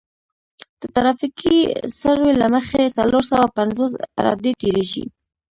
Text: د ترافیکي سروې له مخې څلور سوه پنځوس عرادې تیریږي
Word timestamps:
د 0.79 0.81
ترافیکي 0.95 1.57
سروې 1.99 2.33
له 2.41 2.47
مخې 2.53 2.93
څلور 2.97 3.23
سوه 3.31 3.45
پنځوس 3.57 3.91
عرادې 4.19 4.51
تیریږي 4.61 5.05